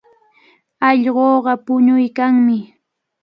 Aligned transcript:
Allquqa 0.87 1.53
puñuykanmi. 1.65 2.57